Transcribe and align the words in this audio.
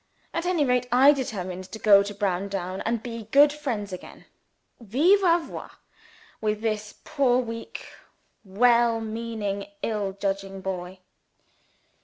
At 0.33 0.47
any 0.47 0.65
rate, 0.65 0.87
I 0.91 1.11
determined 1.13 1.65
to 1.65 1.77
go 1.77 2.01
to 2.01 2.15
Browndown, 2.15 2.81
and 2.87 3.03
be 3.03 3.27
good 3.29 3.53
friends 3.53 3.93
again, 3.93 4.25
vivâ 4.83 5.45
voce, 5.47 5.75
with 6.41 6.61
this 6.61 6.95
poor, 7.03 7.37
weak, 7.37 7.85
well 8.43 8.99
meaning, 8.99 9.67
ill 9.83 10.13
judging 10.13 10.59
boy. 10.59 10.97